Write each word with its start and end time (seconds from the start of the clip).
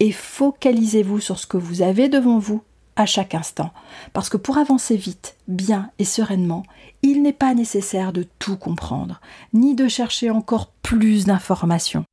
et 0.00 0.12
focalisez-vous 0.12 1.20
sur 1.20 1.38
ce 1.38 1.46
que 1.46 1.56
vous 1.56 1.82
avez 1.82 2.08
devant 2.08 2.38
vous 2.38 2.62
à 2.96 3.06
chaque 3.06 3.34
instant. 3.34 3.70
Parce 4.12 4.28
que 4.28 4.36
pour 4.36 4.58
avancer 4.58 4.96
vite, 4.96 5.36
bien 5.46 5.90
et 5.98 6.04
sereinement, 6.04 6.64
il 7.02 7.22
n'est 7.22 7.32
pas 7.32 7.54
nécessaire 7.54 8.12
de 8.12 8.26
tout 8.38 8.56
comprendre, 8.56 9.20
ni 9.52 9.74
de 9.74 9.88
chercher 9.88 10.30
encore 10.30 10.72
plus 10.82 11.26
d'informations. 11.26 12.04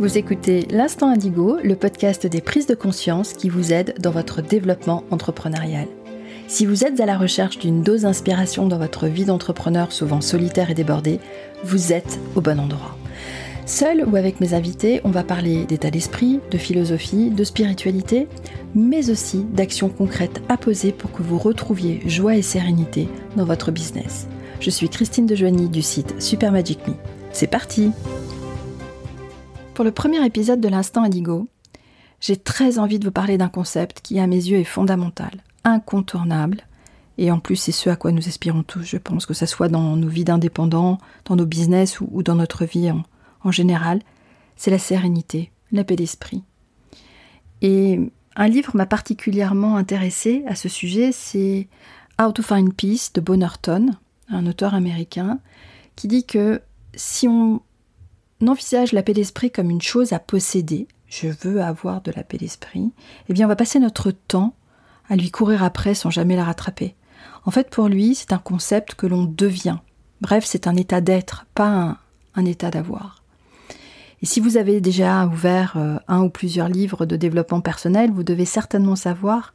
Vous 0.00 0.16
écoutez 0.16 0.66
L'Instant 0.70 1.10
Indigo, 1.10 1.58
le 1.62 1.76
podcast 1.76 2.26
des 2.26 2.40
prises 2.40 2.66
de 2.66 2.74
conscience 2.74 3.34
qui 3.34 3.50
vous 3.50 3.72
aide 3.72 3.94
dans 4.00 4.10
votre 4.10 4.40
développement 4.40 5.04
entrepreneurial. 5.10 5.86
Si 6.48 6.66
vous 6.66 6.84
êtes 6.84 6.98
à 7.00 7.06
la 7.06 7.18
recherche 7.18 7.58
d'une 7.58 7.82
dose 7.82 8.02
d'inspiration 8.02 8.66
dans 8.66 8.78
votre 8.78 9.06
vie 9.06 9.26
d'entrepreneur 9.26 9.92
souvent 9.92 10.20
solitaire 10.20 10.70
et 10.70 10.74
débordée, 10.74 11.20
vous 11.64 11.92
êtes 11.92 12.18
au 12.34 12.40
bon 12.40 12.58
endroit. 12.58 12.99
Seul 13.66 14.04
ou 14.04 14.16
avec 14.16 14.40
mes 14.40 14.54
invités, 14.54 15.00
on 15.04 15.10
va 15.10 15.22
parler 15.22 15.64
d'état 15.64 15.90
d'esprit, 15.90 16.40
de 16.50 16.58
philosophie, 16.58 17.30
de 17.30 17.44
spiritualité, 17.44 18.26
mais 18.74 19.10
aussi 19.10 19.44
d'actions 19.44 19.88
concrètes 19.88 20.42
à 20.48 20.56
poser 20.56 20.92
pour 20.92 21.12
que 21.12 21.22
vous 21.22 21.38
retrouviez 21.38 22.00
joie 22.06 22.36
et 22.36 22.42
sérénité 22.42 23.08
dans 23.36 23.44
votre 23.44 23.70
business. 23.70 24.26
Je 24.60 24.70
suis 24.70 24.88
Christine 24.88 25.26
Dejoigny 25.26 25.68
du 25.68 25.82
site 25.82 26.20
Super 26.20 26.52
Magic 26.52 26.86
Me. 26.88 26.94
C'est 27.32 27.46
parti 27.46 27.92
Pour 29.74 29.84
le 29.84 29.92
premier 29.92 30.24
épisode 30.24 30.60
de 30.60 30.68
l'Instant 30.68 31.04
Indigo, 31.04 31.48
j'ai 32.20 32.36
très 32.36 32.78
envie 32.78 32.98
de 32.98 33.04
vous 33.04 33.12
parler 33.12 33.38
d'un 33.38 33.48
concept 33.48 34.00
qui, 34.02 34.18
à 34.18 34.26
mes 34.26 34.36
yeux, 34.36 34.58
est 34.58 34.64
fondamental, 34.64 35.42
incontournable, 35.64 36.64
et 37.20 37.30
en 37.30 37.38
plus, 37.38 37.56
c'est 37.56 37.72
ce 37.72 37.90
à 37.90 37.96
quoi 37.96 38.12
nous 38.12 38.28
aspirons 38.28 38.62
tous, 38.62 38.82
je 38.82 38.96
pense, 38.96 39.26
que 39.26 39.34
ce 39.34 39.44
soit 39.44 39.68
dans 39.68 39.94
nos 39.94 40.08
vies 40.08 40.24
d'indépendants, 40.24 40.98
dans 41.26 41.36
nos 41.36 41.44
business 41.44 42.00
ou, 42.00 42.22
dans 42.22 42.34
notre 42.34 42.64
vie 42.64 42.90
en, 42.90 43.02
en 43.42 43.50
général, 43.50 44.00
c'est 44.56 44.70
la 44.70 44.78
sérénité, 44.78 45.50
la 45.72 45.84
paix 45.84 45.96
d'esprit. 45.96 46.42
Et 47.62 47.98
un 48.36 48.48
livre 48.48 48.76
m'a 48.76 48.86
particulièrement 48.86 49.76
intéressé 49.76 50.44
à 50.46 50.54
ce 50.54 50.68
sujet, 50.68 51.12
c'est 51.12 51.68
How 52.20 52.32
to 52.32 52.42
Find 52.42 52.74
Peace 52.74 53.10
de 53.14 53.20
Bonnerton, 53.20 53.90
un 54.28 54.46
auteur 54.46 54.74
américain, 54.74 55.40
qui 55.96 56.08
dit 56.08 56.24
que 56.24 56.62
si 56.94 57.28
on 57.28 57.60
envisage 58.46 58.92
la 58.92 59.02
paix 59.02 59.12
d'esprit 59.12 59.50
comme 59.50 59.70
une 59.70 59.82
chose 59.82 60.12
à 60.12 60.18
posséder, 60.18 60.88
je 61.06 61.28
veux 61.28 61.60
avoir 61.60 62.00
de 62.02 62.12
la 62.12 62.22
paix 62.22 62.38
d'esprit, 62.38 62.92
eh 63.28 63.32
bien 63.32 63.46
on 63.46 63.48
va 63.48 63.56
passer 63.56 63.78
notre 63.80 64.10
temps 64.10 64.54
à 65.08 65.16
lui 65.16 65.30
courir 65.30 65.64
après 65.64 65.94
sans 65.94 66.10
jamais 66.10 66.36
la 66.36 66.44
rattraper. 66.44 66.94
En 67.44 67.50
fait, 67.50 67.68
pour 67.70 67.88
lui, 67.88 68.14
c'est 68.14 68.32
un 68.32 68.38
concept 68.38 68.94
que 68.94 69.06
l'on 69.06 69.24
devient. 69.24 69.78
Bref, 70.20 70.44
c'est 70.46 70.66
un 70.66 70.76
état 70.76 71.00
d'être, 71.00 71.46
pas 71.54 71.98
un 72.34 72.44
état 72.44 72.70
d'avoir. 72.70 73.19
Et 74.22 74.26
si 74.26 74.40
vous 74.40 74.56
avez 74.56 74.80
déjà 74.80 75.26
ouvert 75.26 75.74
euh, 75.76 75.96
un 76.06 76.22
ou 76.22 76.30
plusieurs 76.30 76.68
livres 76.68 77.06
de 77.06 77.16
développement 77.16 77.60
personnel, 77.60 78.10
vous 78.10 78.22
devez 78.22 78.44
certainement 78.44 78.96
savoir 78.96 79.54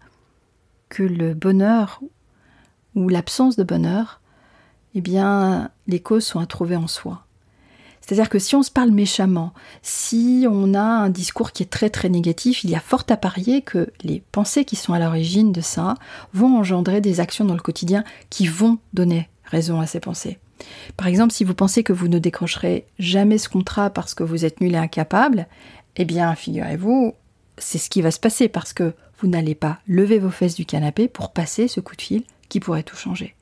que 0.89 1.03
le 1.03 1.33
bonheur 1.33 2.02
ou 2.95 3.09
l'absence 3.09 3.57
de 3.57 3.63
bonheur, 3.63 4.22
eh 4.95 5.02
bien, 5.02 5.69
les 5.88 5.99
causes 5.99 6.25
sont 6.25 6.39
à 6.39 6.45
trouver 6.45 6.75
en 6.75 6.88
soi. 6.88 7.25
C'est-à-dire 8.02 8.30
que 8.30 8.39
si 8.39 8.55
on 8.55 8.61
se 8.61 8.72
parle 8.72 8.91
méchamment, 8.91 9.53
si 9.81 10.45
on 10.49 10.75
a 10.75 10.81
un 10.81 11.09
discours 11.09 11.52
qui 11.52 11.63
est 11.63 11.69
très 11.69 11.89
très 11.89 12.07
négatif, 12.07 12.63
il 12.63 12.69
y 12.69 12.75
a 12.75 12.79
fort 12.79 13.03
à 13.09 13.17
parier 13.17 13.63
que 13.63 13.91
les 14.03 14.23
pensées 14.31 14.63
qui 14.63 14.75
sont 14.75 14.94
à 14.94 15.00
l'origine 15.00 15.52
de 15.52 15.61
ça 15.61 15.95
vont 16.31 16.57
engendrer 16.57 17.02
des 17.02 17.19
actions 17.19 17.45
dans 17.45 17.55
le 17.55 17.61
quotidien 17.61 18.03
qui 18.29 18.47
vont 18.47 18.77
donner 18.94 19.27
raison 19.45 19.81
à 19.81 19.88
ces 19.88 20.00
pensées. 20.00 20.38
Par 20.97 21.07
exemple, 21.07 21.33
si 21.33 21.43
vous 21.43 21.53
pensez 21.53 21.83
que 21.83 21.93
vous 21.93 22.07
ne 22.07 22.19
décrocherez 22.19 22.85
jamais 22.99 23.37
ce 23.37 23.49
contrat 23.49 23.89
parce 23.89 24.13
que 24.13 24.23
vous 24.23 24.45
êtes 24.45 24.61
nul 24.61 24.73
et 24.73 24.77
incapable, 24.77 25.47
eh 25.97 26.05
bien, 26.05 26.33
figurez-vous, 26.35 27.13
c'est 27.57 27.77
ce 27.77 27.89
qui 27.89 28.01
va 28.01 28.11
se 28.11 28.19
passer 28.19 28.49
parce 28.49 28.73
que 28.73 28.93
vous 29.19 29.27
n'allez 29.27 29.55
pas 29.55 29.79
lever 29.87 30.19
vos 30.19 30.29
fesses 30.29 30.55
du 30.55 30.65
canapé 30.65 31.07
pour 31.07 31.31
passer 31.31 31.67
ce 31.67 31.79
coup 31.79 31.95
de 31.95 32.01
fil 32.01 32.23
qui 32.49 32.59
pourrait 32.59 32.83
tout 32.83 32.97
changer. 32.97 33.35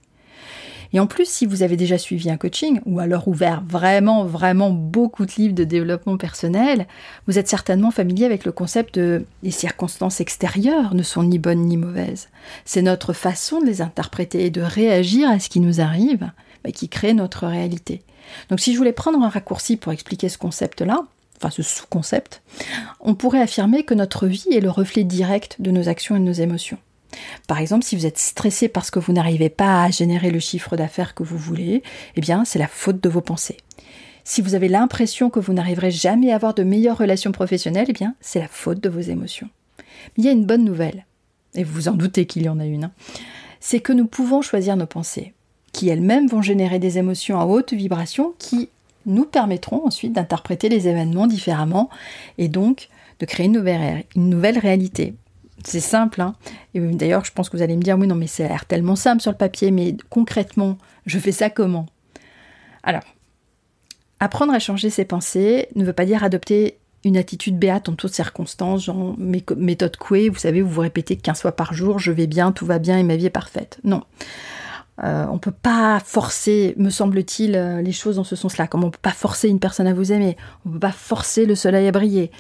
Et 0.94 1.00
en 1.00 1.08
plus, 1.08 1.28
si 1.28 1.48
vous 1.48 1.64
avez 1.64 1.76
déjà 1.76 1.98
suivi 1.98 2.30
un 2.30 2.38
coaching 2.38 2.80
ou 2.86 3.00
alors 3.00 3.28
ouvert 3.28 3.64
vraiment, 3.68 4.26
vraiment 4.26 4.70
beaucoup 4.70 5.26
de 5.26 5.32
livres 5.36 5.56
de 5.56 5.64
développement 5.64 6.18
personnel, 6.18 6.88
vous 7.26 7.40
êtes 7.40 7.48
certainement 7.48 7.90
familier 7.90 8.26
avec 8.26 8.46
le 8.46 8.52
concept 8.52 9.00
de 9.00 9.26
les 9.42 9.50
circonstances 9.50 10.22
extérieures 10.22 10.94
ne 10.94 11.02
sont 11.02 11.24
ni 11.24 11.40
bonnes 11.40 11.66
ni 11.66 11.78
mauvaises. 11.78 12.30
C'est 12.64 12.84
notre 12.84 13.12
façon 13.14 13.60
de 13.60 13.66
les 13.66 13.82
interpréter 13.82 14.46
et 14.46 14.52
de 14.52 14.62
réagir 14.62 15.28
à 15.32 15.40
ce 15.40 15.50
qui 15.50 15.60
nous 15.60 15.82
arrive 15.82 16.32
qui 16.72 16.90
crée 16.90 17.14
notre 17.14 17.48
réalité. 17.48 18.02
Donc 18.50 18.60
si 18.60 18.74
je 18.74 18.78
voulais 18.78 18.94
prendre 18.94 19.22
un 19.22 19.30
raccourci 19.30 19.78
pour 19.78 19.92
expliquer 19.92 20.30
ce 20.30 20.38
concept-là, 20.38 21.04
enfin 21.38 21.50
ce 21.50 21.64
sous-concept, 21.64 22.42
on 23.00 23.16
pourrait 23.16 23.42
affirmer 23.42 23.84
que 23.84 23.94
notre 23.94 24.28
vie 24.28 24.48
est 24.52 24.62
le 24.62 24.70
reflet 24.70 25.04
direct 25.04 25.58
de 25.60 25.72
nos 25.72 25.90
actions 25.90 26.16
et 26.16 26.20
de 26.20 26.26
nos 26.26 26.32
émotions. 26.32 26.78
Par 27.48 27.60
exemple, 27.60 27.84
si 27.84 27.96
vous 27.96 28.06
êtes 28.06 28.18
stressé 28.18 28.68
parce 28.70 28.90
que 28.90 29.00
vous 29.00 29.14
n'arrivez 29.14 29.50
pas 29.50 29.84
à 29.84 29.92
générer 29.92 30.32
le 30.32 30.40
chiffre 30.40 30.76
d'affaires 30.76 31.14
que 31.14 31.24
vous 31.24 31.38
voulez, 31.38 31.84
eh 32.16 32.22
bien 32.22 32.46
c'est 32.46 32.60
la 32.60 32.68
faute 32.68 33.02
de 33.02 33.10
vos 33.10 33.22
pensées. 33.22 33.58
Si 34.24 34.42
vous 34.42 34.56
avez 34.56 34.70
l'impression 34.70 35.30
que 35.30 35.40
vous 35.40 35.54
n'arriverez 35.54 35.92
jamais 35.92 36.32
à 36.32 36.36
avoir 36.36 36.54
de 36.54 36.64
meilleures 36.64 36.98
relations 36.98 37.34
professionnelles, 37.34 37.88
eh 37.90 37.94
bien 37.94 38.16
c'est 38.22 38.40
la 38.40 38.48
faute 38.48 38.82
de 38.82 38.90
vos 38.90 39.02
émotions. 39.02 39.50
Mais 39.80 40.24
il 40.24 40.26
y 40.26 40.30
a 40.30 40.32
une 40.32 40.46
bonne 40.46 40.64
nouvelle, 40.64 41.06
et 41.56 41.64
vous 41.64 41.74
vous 41.74 41.88
en 41.88 41.94
doutez 41.94 42.26
qu'il 42.26 42.44
y 42.44 42.50
en 42.50 42.60
a 42.60 42.66
une, 42.66 42.86
hein. 42.86 42.92
c'est 43.60 43.82
que 43.82 43.94
nous 43.94 44.08
pouvons 44.08 44.42
choisir 44.42 44.78
nos 44.78 44.86
pensées 44.86 45.34
qui 45.74 45.90
elles-mêmes 45.90 46.28
vont 46.28 46.42
générer 46.42 46.80
des 46.80 46.98
émotions 46.98 47.40
à 47.40 47.46
haute 47.46 47.74
vibration 47.74 48.34
qui 48.40 48.70
nous 49.06 49.26
permettront 49.26 49.86
ensuite 49.86 50.14
d'interpréter 50.14 50.70
les 50.70 50.88
événements 50.88 51.28
différemment 51.28 51.90
et 52.38 52.48
donc 52.48 52.88
de 53.20 53.26
créer 53.26 53.48
une 53.48 54.30
nouvelle, 54.30 54.58
réalité. 54.58 55.16
C'est 55.66 55.80
simple, 55.80 56.22
hein 56.22 56.36
et 56.74 56.80
d'ailleurs 56.80 57.26
je 57.26 57.32
pense 57.32 57.50
que 57.50 57.58
vous 57.58 57.64
allez 57.64 57.76
me 57.76 57.82
dire 57.82 57.98
oui 57.98 58.08
non 58.08 58.16
mais 58.16 58.28
c'est 58.28 58.48
l'air 58.48 58.66
tellement 58.66 58.96
simple 58.96 59.22
sur 59.22 59.32
le 59.32 59.38
papier, 59.38 59.72
mais 59.72 59.96
concrètement 60.10 60.78
je 61.06 61.20
fais 61.20 61.32
ça 61.32 61.50
comment? 61.50 61.86
Alors, 62.84 63.04
apprendre 64.20 64.54
à 64.54 64.60
changer 64.60 64.90
ses 64.90 65.06
pensées 65.06 65.68
ne 65.76 65.86
veut 65.86 65.94
pas 65.94 66.06
dire 66.06 66.24
adopter 66.24 66.78
une 67.06 67.18
attitude 67.18 67.58
béate 67.58 67.90
en 67.90 67.96
toutes 67.96 68.14
circonstances, 68.14 68.86
genre 68.86 69.16
méthode 69.18 69.98
Coué, 69.98 70.30
vous 70.30 70.38
savez, 70.38 70.62
vous 70.62 70.70
vous 70.70 70.82
répétez 70.82 71.18
15 71.18 71.42
fois 71.42 71.52
par 71.54 71.74
jour, 71.74 72.00
je 72.00 72.12
vais 72.12 72.28
bien, 72.28 72.52
tout 72.52 72.66
va 72.66 72.80
bien 72.80 72.98
et 72.98 73.04
ma 73.04 73.16
vie 73.16 73.26
est 73.26 73.30
parfaite. 73.30 73.80
Non. 73.84 74.04
Euh, 75.02 75.26
on 75.30 75.34
ne 75.34 75.40
peut 75.40 75.52
pas 75.52 76.00
forcer, 76.00 76.76
me 76.78 76.90
semble-t-il, 76.90 77.56
euh, 77.56 77.82
les 77.82 77.92
choses 77.92 78.18
dans 78.18 78.24
ce 78.24 78.36
sens-là. 78.36 78.68
Comme 78.68 78.84
on 78.84 78.88
ne 78.88 78.92
peut 78.92 79.00
pas 79.02 79.12
forcer 79.12 79.50
une 79.50 79.60
personne 79.60 79.88
à 79.88 79.94
vous 79.94 80.12
aimer, 80.12 80.38
on 80.66 80.70
ne 80.70 80.74
peut 80.74 80.80
pas 80.80 80.92
forcer 80.92 81.46
le 81.46 81.56
soleil 81.56 81.88
à 81.88 81.92
briller. 81.92 82.32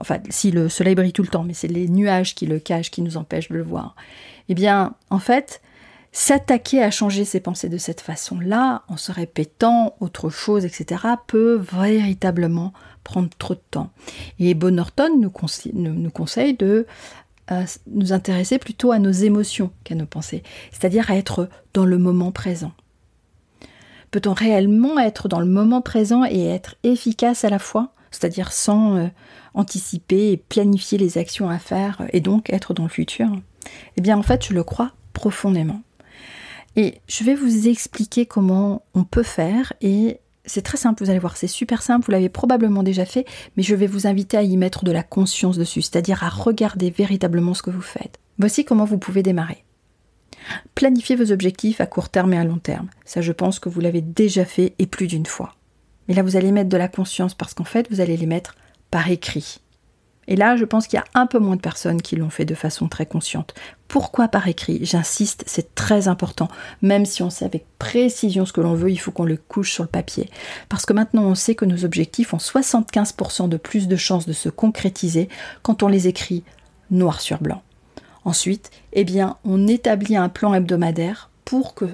Enfin, 0.00 0.18
si 0.30 0.50
le 0.50 0.68
soleil 0.68 0.94
brille 0.94 1.12
tout 1.12 1.22
le 1.22 1.28
temps, 1.28 1.44
mais 1.44 1.54
c'est 1.54 1.68
les 1.68 1.88
nuages 1.88 2.34
qui 2.34 2.46
le 2.46 2.60
cachent, 2.60 2.90
qui 2.90 3.02
nous 3.02 3.16
empêchent 3.16 3.48
de 3.48 3.56
le 3.56 3.62
voir. 3.62 3.94
Eh 4.48 4.54
bien, 4.54 4.94
en 5.10 5.18
fait, 5.18 5.60
s'attaquer 6.12 6.82
à 6.82 6.90
changer 6.90 7.24
ses 7.24 7.40
pensées 7.40 7.68
de 7.68 7.78
cette 7.78 8.00
façon-là, 8.00 8.82
en 8.88 8.96
se 8.96 9.12
répétant 9.12 9.96
autre 10.00 10.30
chose, 10.30 10.64
etc., 10.64 11.02
peut 11.26 11.60
véritablement 11.72 12.72
prendre 13.04 13.28
trop 13.38 13.54
de 13.54 13.62
temps. 13.70 13.90
Et 14.38 14.54
Bonnerton 14.54 15.18
nous, 15.18 15.32
nous 15.74 16.10
conseille 16.10 16.54
de 16.54 16.86
nous 17.86 18.12
intéresser 18.12 18.58
plutôt 18.58 18.92
à 18.92 18.98
nos 18.98 19.10
émotions 19.10 19.70
qu'à 19.84 19.94
nos 19.94 20.06
pensées, 20.06 20.42
c'est-à-dire 20.70 21.10
à 21.10 21.16
être 21.16 21.48
dans 21.74 21.84
le 21.84 21.98
moment 21.98 22.32
présent. 22.32 22.72
Peut-on 24.10 24.32
réellement 24.32 24.98
être 24.98 25.28
dans 25.28 25.40
le 25.40 25.46
moment 25.46 25.82
présent 25.82 26.24
et 26.24 26.46
être 26.46 26.76
efficace 26.82 27.44
à 27.44 27.50
la 27.50 27.58
fois, 27.58 27.92
c'est-à-dire 28.10 28.52
sans 28.52 28.96
euh, 28.96 29.08
anticiper 29.54 30.32
et 30.32 30.36
planifier 30.36 30.96
les 30.98 31.18
actions 31.18 31.50
à 31.50 31.58
faire 31.58 32.02
et 32.12 32.20
donc 32.20 32.50
être 32.50 32.72
dans 32.72 32.84
le 32.84 32.88
futur? 32.88 33.28
Eh 33.96 34.00
bien 34.00 34.16
en 34.16 34.22
fait 34.22 34.46
je 34.46 34.54
le 34.54 34.64
crois 34.64 34.92
profondément. 35.12 35.82
Et 36.76 37.00
je 37.08 37.24
vais 37.24 37.34
vous 37.34 37.68
expliquer 37.68 38.24
comment 38.24 38.82
on 38.94 39.04
peut 39.04 39.22
faire 39.22 39.72
et 39.80 40.20
c'est 40.48 40.62
très 40.62 40.76
simple, 40.76 41.04
vous 41.04 41.10
allez 41.10 41.18
voir, 41.18 41.36
c'est 41.36 41.46
super 41.46 41.82
simple, 41.82 42.06
vous 42.06 42.12
l'avez 42.12 42.28
probablement 42.28 42.82
déjà 42.82 43.04
fait, 43.04 43.26
mais 43.56 43.62
je 43.62 43.74
vais 43.74 43.86
vous 43.86 44.06
inviter 44.06 44.36
à 44.36 44.42
y 44.42 44.56
mettre 44.56 44.84
de 44.84 44.92
la 44.92 45.02
conscience 45.02 45.58
dessus, 45.58 45.82
c'est-à-dire 45.82 46.24
à 46.24 46.28
regarder 46.28 46.90
véritablement 46.90 47.54
ce 47.54 47.62
que 47.62 47.70
vous 47.70 47.82
faites. 47.82 48.18
Voici 48.38 48.64
comment 48.64 48.84
vous 48.84 48.98
pouvez 48.98 49.22
démarrer. 49.22 49.64
Planifiez 50.74 51.16
vos 51.16 51.32
objectifs 51.32 51.80
à 51.80 51.86
court 51.86 52.08
terme 52.08 52.32
et 52.32 52.38
à 52.38 52.44
long 52.44 52.58
terme. 52.58 52.88
Ça, 53.04 53.20
je 53.20 53.32
pense 53.32 53.58
que 53.58 53.68
vous 53.68 53.80
l'avez 53.80 54.00
déjà 54.00 54.44
fait 54.44 54.74
et 54.78 54.86
plus 54.86 55.06
d'une 55.06 55.26
fois. 55.26 55.54
Mais 56.06 56.14
là, 56.14 56.22
vous 56.22 56.36
allez 56.36 56.52
mettre 56.52 56.70
de 56.70 56.76
la 56.76 56.88
conscience 56.88 57.34
parce 57.34 57.54
qu'en 57.54 57.64
fait, 57.64 57.88
vous 57.90 58.00
allez 58.00 58.16
les 58.16 58.26
mettre 58.26 58.56
par 58.90 59.10
écrit. 59.10 59.60
Et 60.28 60.36
là, 60.36 60.56
je 60.56 60.66
pense 60.66 60.86
qu'il 60.86 60.98
y 60.98 61.00
a 61.00 61.20
un 61.20 61.26
peu 61.26 61.38
moins 61.38 61.56
de 61.56 61.60
personnes 61.60 62.02
qui 62.02 62.14
l'ont 62.14 62.28
fait 62.28 62.44
de 62.44 62.54
façon 62.54 62.86
très 62.86 63.06
consciente. 63.06 63.54
Pourquoi 63.88 64.28
par 64.28 64.46
écrit? 64.46 64.78
J'insiste, 64.82 65.42
c'est 65.46 65.74
très 65.74 66.06
important. 66.06 66.48
Même 66.82 67.06
si 67.06 67.22
on 67.22 67.30
sait 67.30 67.46
avec 67.46 67.64
précision 67.78 68.44
ce 68.44 68.52
que 68.52 68.60
l'on 68.60 68.74
veut, 68.74 68.90
il 68.90 68.98
faut 68.98 69.10
qu'on 69.10 69.24
le 69.24 69.38
couche 69.38 69.72
sur 69.72 69.84
le 69.84 69.88
papier. 69.88 70.28
Parce 70.68 70.84
que 70.84 70.92
maintenant, 70.92 71.22
on 71.22 71.34
sait 71.34 71.54
que 71.54 71.64
nos 71.64 71.86
objectifs 71.86 72.34
ont 72.34 72.38
75% 72.38 73.48
de 73.48 73.56
plus 73.56 73.88
de 73.88 73.96
chances 73.96 74.26
de 74.26 74.34
se 74.34 74.50
concrétiser 74.50 75.30
quand 75.62 75.82
on 75.82 75.88
les 75.88 76.06
écrit 76.08 76.44
noir 76.90 77.22
sur 77.22 77.40
blanc. 77.40 77.62
Ensuite, 78.26 78.70
eh 78.92 79.04
bien, 79.04 79.38
on 79.44 79.66
établit 79.66 80.16
un 80.16 80.28
plan 80.28 80.52
hebdomadaire 80.52 81.30
pour 81.46 81.74
que 81.74 81.86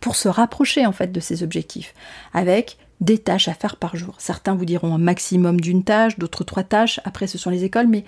pour 0.00 0.16
se 0.16 0.28
rapprocher 0.28 0.86
en 0.86 0.92
fait 0.92 1.12
de 1.12 1.20
ces 1.20 1.42
objectifs 1.42 1.94
avec 2.32 2.78
des 3.00 3.18
tâches 3.18 3.48
à 3.48 3.54
faire 3.54 3.76
par 3.76 3.96
jour. 3.96 4.14
Certains 4.18 4.54
vous 4.54 4.64
diront 4.64 4.94
un 4.94 4.98
maximum 4.98 5.60
d'une 5.60 5.84
tâche, 5.84 6.18
d'autres 6.18 6.44
trois 6.44 6.62
tâches, 6.62 7.00
après 7.04 7.26
ce 7.26 7.38
sont 7.38 7.50
les 7.50 7.64
écoles, 7.64 7.88
mais 7.88 8.04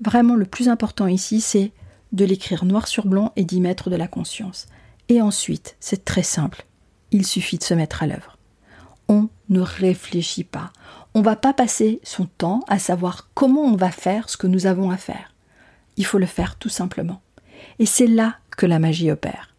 vraiment 0.00 0.36
le 0.36 0.46
plus 0.46 0.68
important 0.68 1.06
ici, 1.06 1.40
c'est 1.40 1.72
de 2.12 2.24
l'écrire 2.24 2.64
noir 2.64 2.88
sur 2.88 3.06
blanc 3.06 3.32
et 3.36 3.44
d'y 3.44 3.60
mettre 3.60 3.90
de 3.90 3.96
la 3.96 4.08
conscience. 4.08 4.66
Et 5.08 5.20
ensuite, 5.20 5.76
c'est 5.80 6.04
très 6.04 6.22
simple, 6.22 6.64
il 7.10 7.26
suffit 7.26 7.58
de 7.58 7.64
se 7.64 7.74
mettre 7.74 8.02
à 8.02 8.06
l'œuvre. 8.06 8.38
On 9.08 9.28
ne 9.48 9.60
réfléchit 9.60 10.44
pas. 10.44 10.72
On 11.14 11.18
ne 11.18 11.24
va 11.24 11.34
pas 11.34 11.52
passer 11.52 12.00
son 12.04 12.26
temps 12.26 12.60
à 12.68 12.78
savoir 12.78 13.28
comment 13.34 13.62
on 13.62 13.74
va 13.74 13.90
faire 13.90 14.30
ce 14.30 14.36
que 14.36 14.46
nous 14.46 14.66
avons 14.66 14.90
à 14.90 14.96
faire. 14.96 15.34
Il 15.96 16.06
faut 16.06 16.18
le 16.18 16.26
faire 16.26 16.56
tout 16.56 16.68
simplement. 16.68 17.20
Et 17.80 17.86
c'est 17.86 18.06
là 18.06 18.36
que 18.56 18.66
la 18.66 18.78
magie 18.78 19.10
opère. 19.10 19.54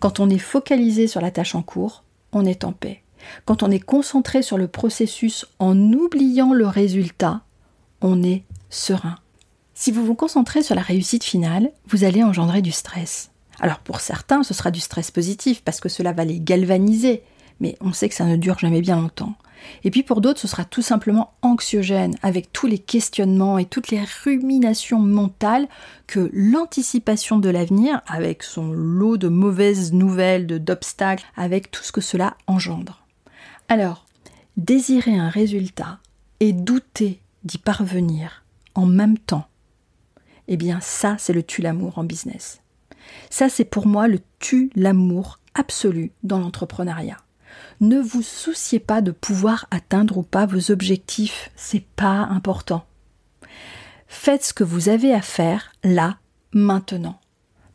Quand 0.00 0.18
on 0.18 0.28
est 0.28 0.38
focalisé 0.38 1.06
sur 1.06 1.20
la 1.20 1.30
tâche 1.30 1.54
en 1.54 1.62
cours, 1.62 2.02
on 2.32 2.44
est 2.44 2.64
en 2.64 2.72
paix. 2.72 3.02
Quand 3.44 3.62
on 3.62 3.70
est 3.70 3.80
concentré 3.80 4.42
sur 4.42 4.58
le 4.58 4.68
processus 4.68 5.46
en 5.58 5.76
oubliant 5.92 6.52
le 6.52 6.66
résultat, 6.66 7.42
on 8.00 8.22
est 8.22 8.44
serein. 8.70 9.16
Si 9.74 9.92
vous 9.92 10.04
vous 10.04 10.14
concentrez 10.14 10.62
sur 10.62 10.74
la 10.74 10.82
réussite 10.82 11.24
finale, 11.24 11.70
vous 11.88 12.04
allez 12.04 12.22
engendrer 12.22 12.62
du 12.62 12.72
stress. 12.72 13.30
Alors 13.60 13.78
pour 13.78 14.00
certains, 14.00 14.42
ce 14.42 14.54
sera 14.54 14.70
du 14.70 14.80
stress 14.80 15.10
positif 15.10 15.62
parce 15.62 15.80
que 15.80 15.88
cela 15.88 16.12
va 16.12 16.24
les 16.24 16.40
galvaniser, 16.40 17.22
mais 17.60 17.76
on 17.80 17.92
sait 17.92 18.08
que 18.08 18.14
ça 18.14 18.24
ne 18.24 18.36
dure 18.36 18.58
jamais 18.58 18.80
bien 18.80 18.96
longtemps. 18.96 19.34
Et 19.84 19.90
puis 19.90 20.02
pour 20.02 20.20
d'autres, 20.20 20.40
ce 20.40 20.48
sera 20.48 20.64
tout 20.64 20.82
simplement 20.82 21.34
anxiogène, 21.42 22.16
avec 22.22 22.52
tous 22.52 22.66
les 22.66 22.78
questionnements 22.78 23.58
et 23.58 23.64
toutes 23.64 23.90
les 23.90 24.02
ruminations 24.24 25.00
mentales 25.00 25.68
que 26.06 26.30
l'anticipation 26.32 27.38
de 27.38 27.48
l'avenir, 27.48 28.02
avec 28.06 28.42
son 28.42 28.72
lot 28.72 29.16
de 29.16 29.28
mauvaises 29.28 29.92
nouvelles, 29.92 30.46
d'obstacles, 30.46 31.24
avec 31.36 31.70
tout 31.70 31.82
ce 31.82 31.92
que 31.92 32.00
cela 32.00 32.36
engendre. 32.46 33.05
Alors, 33.68 34.06
désirer 34.56 35.16
un 35.16 35.28
résultat 35.28 35.98
et 36.40 36.52
douter 36.52 37.20
d'y 37.44 37.58
parvenir 37.58 38.44
en 38.74 38.86
même 38.86 39.18
temps, 39.18 39.48
eh 40.48 40.56
bien 40.56 40.80
ça, 40.80 41.16
c'est 41.18 41.32
le 41.32 41.42
tue 41.42 41.62
l'amour 41.62 41.98
en 41.98 42.04
business. 42.04 42.60
Ça, 43.30 43.48
c'est 43.48 43.64
pour 43.64 43.86
moi 43.86 44.08
le 44.08 44.20
tue 44.38 44.70
l'amour 44.76 45.40
absolu 45.54 46.12
dans 46.22 46.38
l'entrepreneuriat. 46.38 47.18
Ne 47.80 47.98
vous 47.98 48.22
souciez 48.22 48.78
pas 48.78 49.00
de 49.00 49.10
pouvoir 49.10 49.66
atteindre 49.70 50.18
ou 50.18 50.22
pas 50.22 50.46
vos 50.46 50.70
objectifs, 50.70 51.50
c'est 51.56 51.84
pas 51.84 52.26
important. 52.30 52.86
Faites 54.06 54.44
ce 54.44 54.54
que 54.54 54.64
vous 54.64 54.88
avez 54.88 55.12
à 55.12 55.22
faire 55.22 55.72
là, 55.82 56.18
maintenant. 56.52 57.20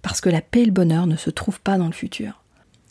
Parce 0.02 0.22
que 0.22 0.30
la 0.30 0.42
paix 0.42 0.62
et 0.62 0.66
le 0.66 0.72
bonheur 0.72 1.06
ne 1.06 1.18
se 1.18 1.30
trouvent 1.30 1.62
pas 1.62 1.78
dans 1.78 1.88
le 1.88 1.92
futur. 1.92 2.41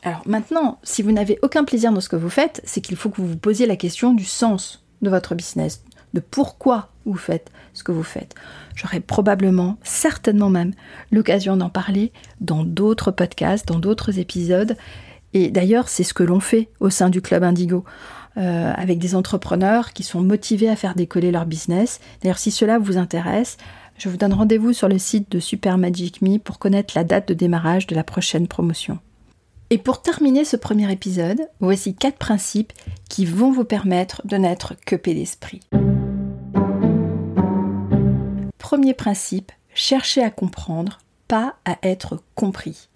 Alors 0.02 0.22
maintenant, 0.26 0.78
si 0.82 1.02
vous 1.02 1.12
n'avez 1.12 1.38
aucun 1.42 1.64
plaisir 1.64 1.92
dans 1.92 2.00
ce 2.00 2.08
que 2.08 2.16
vous 2.16 2.30
faites, 2.30 2.60
c'est 2.64 2.80
qu'il 2.80 2.96
faut 2.96 3.10
que 3.10 3.20
vous 3.20 3.28
vous 3.28 3.36
posiez 3.36 3.66
la 3.66 3.76
question 3.76 4.12
du 4.12 4.24
sens 4.24 4.84
de 5.02 5.10
votre 5.10 5.34
business, 5.34 5.82
de 6.14 6.20
pourquoi 6.20 6.90
vous 7.04 7.16
faites 7.16 7.50
ce 7.74 7.84
que 7.84 7.92
vous 7.92 8.02
faites. 8.02 8.34
J'aurai 8.74 9.00
probablement, 9.00 9.78
certainement 9.82 10.50
même, 10.50 10.72
l'occasion 11.10 11.56
d'en 11.56 11.68
parler 11.68 12.12
dans 12.40 12.64
d'autres 12.64 13.10
podcasts, 13.10 13.68
dans 13.68 13.78
d'autres 13.78 14.18
épisodes. 14.18 14.76
Et 15.32 15.50
d'ailleurs, 15.50 15.88
c'est 15.88 16.02
ce 16.02 16.14
que 16.14 16.22
l'on 16.22 16.40
fait 16.40 16.68
au 16.80 16.90
sein 16.90 17.10
du 17.10 17.20
Club 17.20 17.44
Indigo, 17.44 17.84
euh, 18.36 18.72
avec 18.74 18.98
des 18.98 19.14
entrepreneurs 19.14 19.92
qui 19.92 20.02
sont 20.02 20.20
motivés 20.20 20.68
à 20.68 20.76
faire 20.76 20.94
décoller 20.94 21.30
leur 21.30 21.46
business. 21.46 22.00
D'ailleurs, 22.22 22.38
si 22.38 22.50
cela 22.50 22.78
vous 22.78 22.96
intéresse, 22.96 23.56
je 23.98 24.08
vous 24.08 24.16
donne 24.16 24.32
rendez-vous 24.32 24.72
sur 24.72 24.88
le 24.88 24.98
site 24.98 25.30
de 25.30 25.40
Super 25.40 25.78
Magic 25.78 26.22
Me 26.22 26.38
pour 26.38 26.58
connaître 26.58 26.94
la 26.96 27.04
date 27.04 27.28
de 27.28 27.34
démarrage 27.34 27.86
de 27.86 27.94
la 27.94 28.04
prochaine 28.04 28.48
promotion. 28.48 28.98
Et 29.72 29.78
pour 29.78 30.02
terminer 30.02 30.44
ce 30.44 30.56
premier 30.56 30.90
épisode, 30.90 31.48
voici 31.60 31.94
quatre 31.94 32.18
principes 32.18 32.72
qui 33.08 33.24
vont 33.24 33.52
vous 33.52 33.64
permettre 33.64 34.20
de 34.26 34.36
n'être 34.36 34.74
que 34.84 34.96
paix 34.96 35.14
d'esprit. 35.14 35.60
Premier 38.58 38.94
principe, 38.94 39.52
cherchez 39.72 40.24
à 40.24 40.30
comprendre, 40.30 40.98
pas 41.28 41.54
à 41.64 41.78
être 41.84 42.20
compris. 42.34 42.88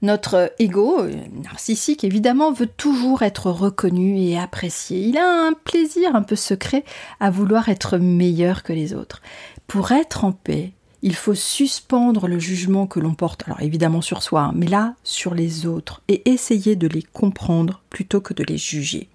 Notre 0.00 0.54
ego, 0.58 1.02
narcissique 1.42 2.02
évidemment, 2.02 2.50
veut 2.50 2.66
toujours 2.66 3.20
être 3.20 3.50
reconnu 3.50 4.18
et 4.18 4.38
apprécié. 4.38 5.00
Il 5.00 5.18
a 5.18 5.46
un 5.46 5.52
plaisir 5.52 6.16
un 6.16 6.22
peu 6.22 6.36
secret 6.36 6.84
à 7.20 7.28
vouloir 7.28 7.68
être 7.68 7.98
meilleur 7.98 8.62
que 8.62 8.72
les 8.72 8.94
autres. 8.94 9.20
Pour 9.66 9.92
être 9.92 10.24
en 10.24 10.32
paix, 10.32 10.72
il 11.06 11.14
faut 11.14 11.36
suspendre 11.36 12.26
le 12.26 12.40
jugement 12.40 12.88
que 12.88 12.98
l'on 12.98 13.14
porte, 13.14 13.44
alors 13.46 13.62
évidemment 13.62 14.00
sur 14.00 14.24
soi, 14.24 14.40
hein, 14.42 14.52
mais 14.56 14.66
là 14.66 14.96
sur 15.04 15.34
les 15.34 15.64
autres, 15.64 16.02
et 16.08 16.28
essayer 16.28 16.74
de 16.74 16.88
les 16.88 17.02
comprendre 17.02 17.80
plutôt 17.90 18.20
que 18.20 18.34
de 18.34 18.42
les 18.42 18.58
juger. 18.58 19.08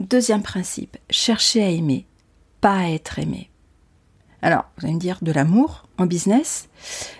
Deuxième 0.00 0.40
principe, 0.40 0.96
chercher 1.10 1.62
à 1.62 1.68
aimer, 1.68 2.06
pas 2.62 2.78
à 2.78 2.88
être 2.88 3.18
aimé. 3.18 3.50
Alors, 4.40 4.64
vous 4.78 4.86
allez 4.86 4.94
me 4.94 5.00
dire, 5.00 5.18
de 5.20 5.32
l'amour 5.32 5.86
en 5.98 6.06
business? 6.06 6.70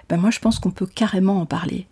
Ben 0.09 0.17
Moi, 0.17 0.31
je 0.31 0.39
pense 0.39 0.59
qu'on 0.59 0.71
peut 0.71 0.87
carrément 0.87 1.39
en 1.39 1.47
parler. 1.47 1.87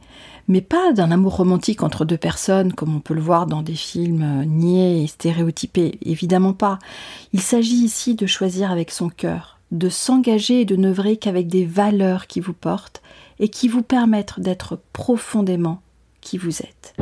Mais 0.48 0.62
pas 0.62 0.94
d'un 0.94 1.10
amour 1.10 1.36
romantique 1.36 1.82
entre 1.82 2.06
deux 2.06 2.16
personnes, 2.16 2.72
comme 2.72 2.96
on 2.96 3.00
peut 3.00 3.12
le 3.12 3.20
voir 3.20 3.46
dans 3.46 3.60
des 3.60 3.74
films 3.74 4.22
euh, 4.22 4.44
niais 4.46 5.02
et 5.02 5.06
stéréotypés. 5.06 5.98
Évidemment 6.02 6.54
pas. 6.54 6.78
Il 7.34 7.42
s'agit 7.42 7.84
ici 7.84 8.14
de 8.14 8.26
choisir 8.26 8.70
avec 8.70 8.90
son 8.90 9.08
cœur, 9.10 9.55
de 9.70 9.88
s'engager 9.88 10.60
et 10.60 10.64
de 10.64 10.76
n'œuvrer 10.76 11.16
qu'avec 11.16 11.48
des 11.48 11.64
valeurs 11.64 12.26
qui 12.26 12.40
vous 12.40 12.52
portent 12.52 13.02
et 13.38 13.48
qui 13.48 13.68
vous 13.68 13.82
permettent 13.82 14.38
d'être 14.38 14.78
profondément 14.92 15.82
qui 16.20 16.38
vous 16.38 16.62
êtes. 16.62 16.94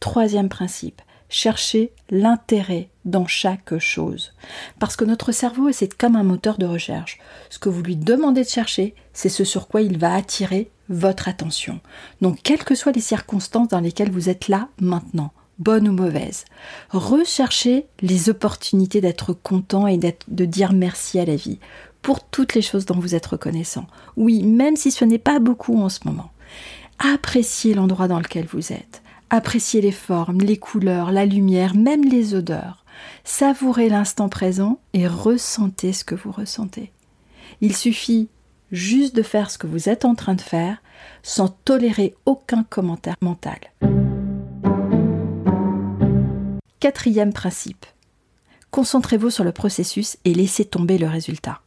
Troisième 0.00 0.48
principe, 0.48 1.00
chercher 1.28 1.92
l'intérêt 2.10 2.90
dans 3.04 3.26
chaque 3.26 3.78
chose. 3.78 4.34
Parce 4.78 4.96
que 4.96 5.04
notre 5.04 5.32
cerveau, 5.32 5.72
c'est 5.72 5.96
comme 5.96 6.16
un 6.16 6.22
moteur 6.22 6.58
de 6.58 6.66
recherche. 6.66 7.18
Ce 7.50 7.58
que 7.58 7.68
vous 7.68 7.82
lui 7.82 7.96
demandez 7.96 8.42
de 8.42 8.48
chercher, 8.48 8.94
c'est 9.12 9.28
ce 9.28 9.44
sur 9.44 9.68
quoi 9.68 9.80
il 9.80 9.98
va 9.98 10.14
attirer 10.14 10.70
votre 10.88 11.28
attention. 11.28 11.80
Donc, 12.20 12.40
quelles 12.42 12.64
que 12.64 12.74
soient 12.74 12.92
les 12.92 13.00
circonstances 13.00 13.68
dans 13.68 13.80
lesquelles 13.80 14.10
vous 14.10 14.28
êtes 14.28 14.48
là 14.48 14.68
maintenant, 14.80 15.32
bonnes 15.62 15.88
ou 15.88 15.92
mauvaises, 15.92 16.44
recherchez 16.90 17.86
les 18.00 18.28
opportunités 18.28 19.00
d'être 19.00 19.32
content 19.32 19.86
et 19.86 19.98
de 19.98 20.44
dire 20.44 20.72
merci 20.72 21.18
à 21.18 21.24
la 21.24 21.36
vie 21.36 21.58
pour 22.02 22.24
toutes 22.24 22.54
les 22.54 22.62
choses 22.62 22.84
dont 22.84 22.98
vous 22.98 23.14
êtes 23.14 23.26
reconnaissant. 23.26 23.86
Oui, 24.16 24.42
même 24.42 24.76
si 24.76 24.90
ce 24.90 25.04
n'est 25.04 25.18
pas 25.18 25.38
beaucoup 25.38 25.80
en 25.80 25.88
ce 25.88 26.00
moment. 26.04 26.30
Appréciez 26.98 27.74
l'endroit 27.74 28.08
dans 28.08 28.18
lequel 28.18 28.46
vous 28.46 28.72
êtes. 28.72 29.02
Appréciez 29.30 29.80
les 29.80 29.92
formes, 29.92 30.40
les 30.40 30.58
couleurs, 30.58 31.10
la 31.10 31.24
lumière, 31.24 31.74
même 31.74 32.04
les 32.04 32.34
odeurs. 32.34 32.84
Savourez 33.24 33.88
l'instant 33.88 34.28
présent 34.28 34.78
et 34.92 35.06
ressentez 35.06 35.92
ce 35.92 36.04
que 36.04 36.14
vous 36.14 36.32
ressentez. 36.32 36.92
Il 37.60 37.74
suffit 37.74 38.28
juste 38.72 39.14
de 39.14 39.22
faire 39.22 39.50
ce 39.50 39.58
que 39.58 39.66
vous 39.66 39.88
êtes 39.88 40.04
en 40.04 40.14
train 40.14 40.34
de 40.34 40.40
faire 40.40 40.82
sans 41.22 41.48
tolérer 41.48 42.14
aucun 42.26 42.64
commentaire 42.64 43.16
mental. 43.20 43.58
Quatrième 46.82 47.32
principe. 47.32 47.86
Concentrez-vous 48.72 49.30
sur 49.30 49.44
le 49.44 49.52
processus 49.52 50.16
et 50.24 50.34
laissez 50.34 50.64
tomber 50.64 50.98
le 50.98 51.06
résultat. 51.06 51.60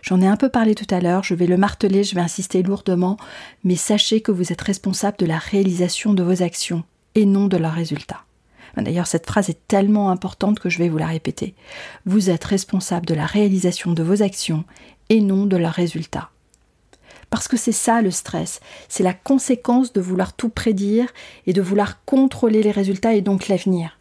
J'en 0.00 0.22
ai 0.22 0.26
un 0.26 0.38
peu 0.38 0.48
parlé 0.48 0.74
tout 0.74 0.86
à 0.88 1.00
l'heure, 1.02 1.24
je 1.24 1.34
vais 1.34 1.46
le 1.46 1.58
marteler, 1.58 2.04
je 2.04 2.14
vais 2.14 2.22
insister 2.22 2.62
lourdement, 2.62 3.18
mais 3.64 3.76
sachez 3.76 4.22
que 4.22 4.32
vous 4.32 4.50
êtes 4.50 4.62
responsable 4.62 5.18
de 5.18 5.26
la 5.26 5.36
réalisation 5.36 6.14
de 6.14 6.22
vos 6.22 6.42
actions 6.42 6.84
et 7.14 7.26
non 7.26 7.48
de 7.48 7.58
leur 7.58 7.74
résultat. 7.74 8.22
D'ailleurs, 8.78 9.06
cette 9.06 9.26
phrase 9.26 9.50
est 9.50 9.68
tellement 9.68 10.10
importante 10.10 10.58
que 10.58 10.70
je 10.70 10.78
vais 10.78 10.88
vous 10.88 10.96
la 10.96 11.06
répéter. 11.08 11.54
Vous 12.06 12.30
êtes 12.30 12.44
responsable 12.44 13.04
de 13.04 13.14
la 13.14 13.26
réalisation 13.26 13.92
de 13.92 14.02
vos 14.02 14.22
actions 14.22 14.64
et 15.10 15.20
non 15.20 15.44
de 15.44 15.58
leur 15.58 15.74
résultat. 15.74 16.30
Parce 17.28 17.46
que 17.46 17.58
c'est 17.58 17.72
ça 17.72 18.00
le 18.00 18.10
stress, 18.10 18.60
c'est 18.88 19.02
la 19.02 19.12
conséquence 19.12 19.92
de 19.92 20.00
vouloir 20.00 20.32
tout 20.32 20.48
prédire 20.48 21.12
et 21.46 21.52
de 21.52 21.60
vouloir 21.60 22.02
contrôler 22.06 22.62
les 22.62 22.70
résultats 22.70 23.12
et 23.12 23.20
donc 23.20 23.48
l'avenir. 23.48 23.98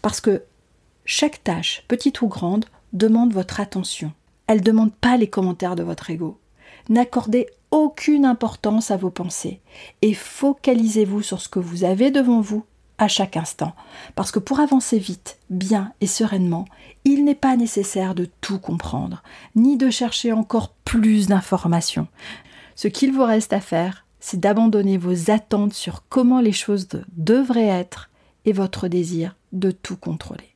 Parce 0.00 0.20
que 0.20 0.42
chaque 1.04 1.42
tâche, 1.42 1.84
petite 1.88 2.22
ou 2.22 2.28
grande, 2.28 2.66
demande 2.92 3.32
votre 3.32 3.60
attention. 3.60 4.12
Elle 4.46 4.58
ne 4.58 4.64
demande 4.64 4.92
pas 4.92 5.16
les 5.16 5.28
commentaires 5.28 5.76
de 5.76 5.82
votre 5.82 6.10
ego. 6.10 6.38
N'accordez 6.88 7.46
aucune 7.70 8.24
importance 8.24 8.90
à 8.90 8.96
vos 8.96 9.10
pensées 9.10 9.60
et 10.02 10.14
focalisez-vous 10.14 11.22
sur 11.22 11.40
ce 11.40 11.48
que 11.48 11.58
vous 11.58 11.84
avez 11.84 12.10
devant 12.10 12.40
vous 12.40 12.64
à 12.98 13.08
chaque 13.08 13.36
instant. 13.36 13.72
Parce 14.14 14.30
que 14.30 14.38
pour 14.38 14.60
avancer 14.60 14.98
vite, 14.98 15.38
bien 15.50 15.92
et 16.00 16.06
sereinement, 16.06 16.66
il 17.04 17.24
n'est 17.24 17.34
pas 17.34 17.56
nécessaire 17.56 18.14
de 18.14 18.28
tout 18.40 18.58
comprendre, 18.58 19.22
ni 19.56 19.76
de 19.76 19.90
chercher 19.90 20.32
encore 20.32 20.74
plus 20.84 21.26
d'informations. 21.26 22.06
Ce 22.76 22.88
qu'il 22.88 23.12
vous 23.12 23.24
reste 23.24 23.52
à 23.52 23.60
faire, 23.60 24.06
c'est 24.20 24.38
d'abandonner 24.38 24.98
vos 24.98 25.30
attentes 25.30 25.72
sur 25.72 26.04
comment 26.08 26.40
les 26.40 26.52
choses 26.52 26.88
devraient 27.16 27.66
être 27.66 28.08
et 28.44 28.52
votre 28.52 28.88
désir 28.88 29.36
de 29.52 29.70
tout 29.70 29.96
contrôler. 29.96 30.54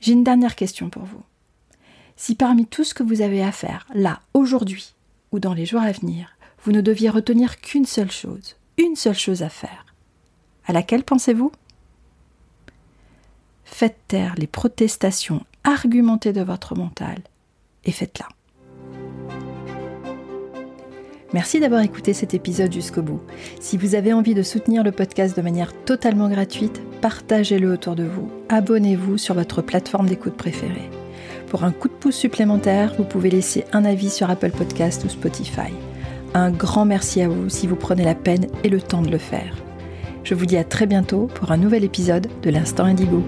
J'ai 0.00 0.12
une 0.12 0.24
dernière 0.24 0.56
question 0.56 0.90
pour 0.90 1.04
vous. 1.04 1.22
Si 2.16 2.34
parmi 2.34 2.66
tout 2.66 2.84
ce 2.84 2.94
que 2.94 3.02
vous 3.02 3.20
avez 3.20 3.42
à 3.42 3.52
faire, 3.52 3.86
là, 3.94 4.20
aujourd'hui, 4.34 4.94
ou 5.32 5.38
dans 5.38 5.54
les 5.54 5.66
jours 5.66 5.82
à 5.82 5.92
venir, 5.92 6.36
vous 6.64 6.72
ne 6.72 6.80
deviez 6.80 7.10
retenir 7.10 7.60
qu'une 7.60 7.86
seule 7.86 8.10
chose, 8.10 8.56
une 8.78 8.96
seule 8.96 9.18
chose 9.18 9.42
à 9.42 9.48
faire, 9.48 9.86
À 10.66 10.72
laquelle 10.72 11.04
pensez-vous? 11.04 11.52
Faites 13.64 13.98
taire 14.08 14.34
les 14.36 14.46
protestations 14.46 15.44
argumentées 15.64 16.32
de 16.32 16.42
votre 16.42 16.74
mental 16.74 17.18
et 17.84 17.92
faites-la. 17.92 18.28
Merci 21.32 21.58
d'avoir 21.58 21.80
écouté 21.82 22.12
cet 22.12 22.34
épisode 22.34 22.72
jusqu'au 22.72 23.02
bout. 23.02 23.20
Si 23.60 23.76
vous 23.76 23.94
avez 23.94 24.12
envie 24.12 24.34
de 24.34 24.42
soutenir 24.42 24.84
le 24.84 24.92
podcast 24.92 25.36
de 25.36 25.42
manière 25.42 25.72
totalement 25.84 26.28
gratuite, 26.28 26.80
partagez-le 27.00 27.70
autour 27.70 27.96
de 27.96 28.04
vous. 28.04 28.30
Abonnez-vous 28.48 29.18
sur 29.18 29.34
votre 29.34 29.60
plateforme 29.60 30.08
d'écoute 30.08 30.36
préférée. 30.36 30.88
Pour 31.48 31.64
un 31.64 31.72
coup 31.72 31.88
de 31.88 31.94
pouce 31.94 32.16
supplémentaire, 32.16 32.94
vous 32.96 33.04
pouvez 33.04 33.30
laisser 33.30 33.64
un 33.72 33.84
avis 33.84 34.10
sur 34.10 34.30
Apple 34.30 34.50
Podcast 34.50 35.04
ou 35.04 35.08
Spotify. 35.08 35.72
Un 36.34 36.50
grand 36.50 36.84
merci 36.84 37.22
à 37.22 37.28
vous 37.28 37.48
si 37.48 37.66
vous 37.66 37.76
prenez 37.76 38.04
la 38.04 38.14
peine 38.14 38.46
et 38.62 38.68
le 38.68 38.80
temps 38.80 39.02
de 39.02 39.10
le 39.10 39.18
faire. 39.18 39.56
Je 40.22 40.34
vous 40.34 40.46
dis 40.46 40.56
à 40.56 40.64
très 40.64 40.86
bientôt 40.86 41.28
pour 41.34 41.52
un 41.52 41.56
nouvel 41.56 41.84
épisode 41.84 42.28
de 42.42 42.50
l'Instant 42.50 42.84
Indigo. 42.84 43.22